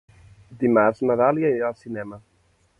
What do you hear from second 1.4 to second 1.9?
irà al